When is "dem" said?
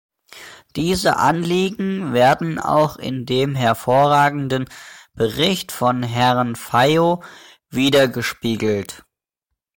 3.27-3.53